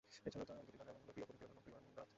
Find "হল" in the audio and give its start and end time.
1.07-1.11